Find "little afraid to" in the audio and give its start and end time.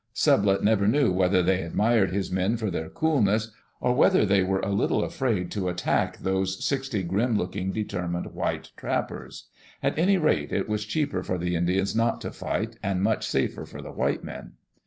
4.71-5.69